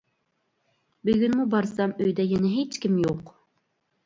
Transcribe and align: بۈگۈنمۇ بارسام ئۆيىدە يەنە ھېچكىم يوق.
بۈگۈنمۇ 1.09 1.45
بارسام 1.51 1.93
ئۆيىدە 1.99 2.27
يەنە 2.31 2.53
ھېچكىم 2.55 2.99
يوق. 3.05 3.31